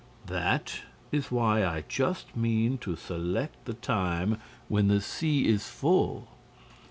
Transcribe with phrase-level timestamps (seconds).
[0.25, 0.81] "That
[1.11, 6.27] is why I just mean to select the time when the sea is full."